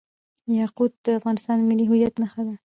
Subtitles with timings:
[0.59, 2.55] یاقوت د افغانستان د ملي هویت نښه ده.